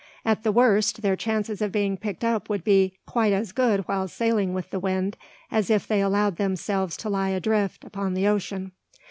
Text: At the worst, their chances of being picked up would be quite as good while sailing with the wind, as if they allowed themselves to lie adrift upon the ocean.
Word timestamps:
At 0.25 0.41
the 0.41 0.51
worst, 0.51 1.03
their 1.03 1.15
chances 1.15 1.61
of 1.61 1.71
being 1.71 1.95
picked 1.95 2.23
up 2.23 2.49
would 2.49 2.63
be 2.63 2.93
quite 3.05 3.33
as 3.33 3.51
good 3.51 3.81
while 3.81 4.07
sailing 4.07 4.51
with 4.51 4.71
the 4.71 4.79
wind, 4.79 5.15
as 5.51 5.69
if 5.69 5.85
they 5.87 6.01
allowed 6.01 6.37
themselves 6.37 6.97
to 6.97 7.09
lie 7.09 7.29
adrift 7.29 7.83
upon 7.83 8.15
the 8.15 8.27
ocean. 8.27 8.71